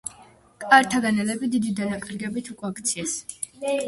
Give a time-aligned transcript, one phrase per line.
[0.61, 3.15] კართაგენელები დიდი დანაკარგებით უკუაქციეს.